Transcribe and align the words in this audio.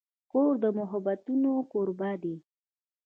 کور 0.31 0.53
د 0.63 0.65
محبتونو 0.79 1.51
کوربه 1.71 2.11
دی. 2.23 2.35